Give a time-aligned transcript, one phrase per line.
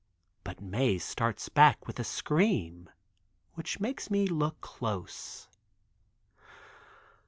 [0.43, 2.89] But Mae starts back with a scream,
[3.53, 5.47] which makes me look close.